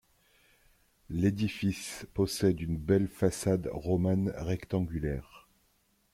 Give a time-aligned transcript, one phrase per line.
[1.11, 5.47] L'édifice possède une belle façade romane rectangulaire.